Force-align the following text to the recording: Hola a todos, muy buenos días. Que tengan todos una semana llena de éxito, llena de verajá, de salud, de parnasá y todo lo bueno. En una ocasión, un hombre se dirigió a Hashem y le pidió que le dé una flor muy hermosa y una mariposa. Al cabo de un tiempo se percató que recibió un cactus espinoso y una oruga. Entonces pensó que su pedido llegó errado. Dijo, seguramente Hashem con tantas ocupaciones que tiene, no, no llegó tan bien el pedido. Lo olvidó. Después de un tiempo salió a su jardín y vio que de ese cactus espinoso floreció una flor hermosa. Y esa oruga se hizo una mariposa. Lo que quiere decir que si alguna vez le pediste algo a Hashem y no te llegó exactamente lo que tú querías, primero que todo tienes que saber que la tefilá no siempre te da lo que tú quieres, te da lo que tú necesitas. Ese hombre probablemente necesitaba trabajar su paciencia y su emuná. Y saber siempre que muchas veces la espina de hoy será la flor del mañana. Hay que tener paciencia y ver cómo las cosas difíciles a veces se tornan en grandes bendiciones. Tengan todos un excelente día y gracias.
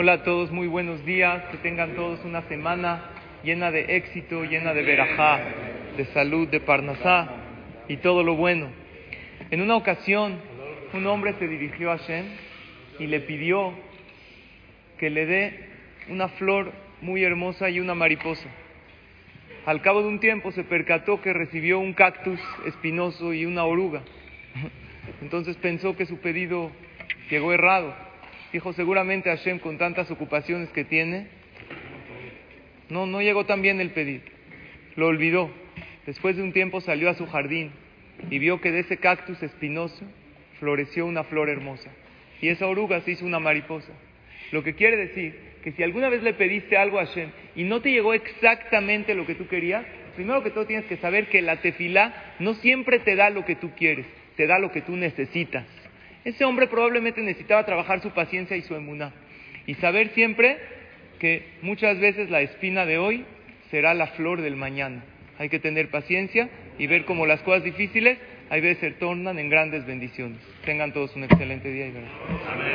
Hola 0.00 0.12
a 0.12 0.22
todos, 0.22 0.52
muy 0.52 0.68
buenos 0.68 1.04
días. 1.04 1.42
Que 1.50 1.56
tengan 1.56 1.96
todos 1.96 2.24
una 2.24 2.42
semana 2.42 3.10
llena 3.42 3.72
de 3.72 3.96
éxito, 3.96 4.44
llena 4.44 4.72
de 4.72 4.84
verajá, 4.84 5.40
de 5.96 6.04
salud, 6.14 6.46
de 6.46 6.60
parnasá 6.60 7.28
y 7.88 7.96
todo 7.96 8.22
lo 8.22 8.36
bueno. 8.36 8.68
En 9.50 9.60
una 9.60 9.74
ocasión, 9.74 10.38
un 10.92 11.04
hombre 11.08 11.34
se 11.40 11.48
dirigió 11.48 11.90
a 11.90 11.98
Hashem 11.98 12.26
y 13.00 13.08
le 13.08 13.18
pidió 13.18 13.74
que 14.98 15.10
le 15.10 15.26
dé 15.26 15.68
una 16.08 16.28
flor 16.28 16.70
muy 17.00 17.24
hermosa 17.24 17.68
y 17.68 17.80
una 17.80 17.96
mariposa. 17.96 18.48
Al 19.66 19.82
cabo 19.82 20.02
de 20.02 20.06
un 20.10 20.20
tiempo 20.20 20.52
se 20.52 20.62
percató 20.62 21.20
que 21.20 21.32
recibió 21.32 21.80
un 21.80 21.92
cactus 21.92 22.38
espinoso 22.66 23.34
y 23.34 23.46
una 23.46 23.64
oruga. 23.64 24.02
Entonces 25.22 25.56
pensó 25.56 25.96
que 25.96 26.06
su 26.06 26.20
pedido 26.20 26.70
llegó 27.30 27.52
errado. 27.52 28.07
Dijo, 28.52 28.72
seguramente 28.72 29.28
Hashem 29.28 29.58
con 29.58 29.78
tantas 29.78 30.10
ocupaciones 30.10 30.70
que 30.70 30.84
tiene, 30.84 31.28
no, 32.88 33.06
no 33.06 33.20
llegó 33.20 33.44
tan 33.44 33.60
bien 33.60 33.80
el 33.80 33.90
pedido. 33.90 34.22
Lo 34.96 35.06
olvidó. 35.06 35.50
Después 36.06 36.36
de 36.36 36.42
un 36.42 36.52
tiempo 36.52 36.80
salió 36.80 37.10
a 37.10 37.14
su 37.14 37.26
jardín 37.26 37.70
y 38.30 38.38
vio 38.38 38.60
que 38.60 38.72
de 38.72 38.80
ese 38.80 38.96
cactus 38.96 39.42
espinoso 39.42 40.04
floreció 40.58 41.04
una 41.04 41.24
flor 41.24 41.50
hermosa. 41.50 41.90
Y 42.40 42.48
esa 42.48 42.66
oruga 42.66 43.00
se 43.02 43.12
hizo 43.12 43.26
una 43.26 43.38
mariposa. 43.38 43.92
Lo 44.52 44.64
que 44.64 44.74
quiere 44.74 44.96
decir 44.96 45.38
que 45.62 45.72
si 45.72 45.82
alguna 45.82 46.08
vez 46.08 46.22
le 46.22 46.32
pediste 46.32 46.78
algo 46.78 46.98
a 46.98 47.06
Hashem 47.06 47.30
y 47.54 47.64
no 47.64 47.82
te 47.82 47.90
llegó 47.90 48.14
exactamente 48.14 49.14
lo 49.14 49.26
que 49.26 49.34
tú 49.34 49.46
querías, 49.48 49.84
primero 50.14 50.42
que 50.42 50.50
todo 50.50 50.66
tienes 50.66 50.86
que 50.86 50.96
saber 50.96 51.28
que 51.28 51.42
la 51.42 51.56
tefilá 51.56 52.34
no 52.38 52.54
siempre 52.54 53.00
te 53.00 53.14
da 53.14 53.28
lo 53.28 53.44
que 53.44 53.56
tú 53.56 53.72
quieres, 53.76 54.06
te 54.36 54.46
da 54.46 54.58
lo 54.58 54.72
que 54.72 54.80
tú 54.80 54.96
necesitas. 54.96 55.66
Ese 56.24 56.44
hombre 56.44 56.66
probablemente 56.66 57.20
necesitaba 57.22 57.64
trabajar 57.64 58.00
su 58.02 58.10
paciencia 58.10 58.56
y 58.56 58.62
su 58.62 58.74
emuná. 58.74 59.12
Y 59.66 59.74
saber 59.74 60.10
siempre 60.10 60.56
que 61.18 61.44
muchas 61.62 61.98
veces 61.98 62.30
la 62.30 62.40
espina 62.40 62.86
de 62.86 62.98
hoy 62.98 63.24
será 63.70 63.94
la 63.94 64.08
flor 64.08 64.40
del 64.40 64.56
mañana. 64.56 65.02
Hay 65.38 65.48
que 65.48 65.58
tener 65.58 65.90
paciencia 65.90 66.48
y 66.78 66.86
ver 66.86 67.04
cómo 67.04 67.26
las 67.26 67.40
cosas 67.42 67.64
difíciles 67.64 68.18
a 68.50 68.56
veces 68.56 68.78
se 68.78 68.90
tornan 68.92 69.38
en 69.38 69.50
grandes 69.50 69.86
bendiciones. 69.86 70.38
Tengan 70.64 70.92
todos 70.92 71.14
un 71.16 71.24
excelente 71.24 71.70
día 71.70 71.86
y 71.86 71.92
gracias. 71.92 72.68